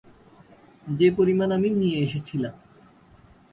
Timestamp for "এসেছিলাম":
1.99-2.53